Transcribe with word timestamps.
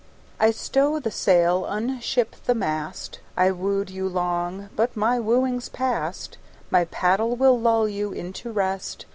I 0.39 0.49
stow 0.49 0.99
the 0.99 1.11
sail, 1.11 1.63
unship 1.63 2.31
the 2.45 2.55
mast: 2.55 3.19
I 3.37 3.51
wooed 3.51 3.91
you 3.91 4.09
long 4.09 4.69
but 4.75 4.97
my 4.97 5.19
wooing's 5.19 5.69
past; 5.69 6.39
My 6.71 6.85
paddle 6.85 7.35
will 7.35 7.59
lull 7.59 7.87
you 7.87 8.11
into 8.11 8.51
rest. 8.51 9.05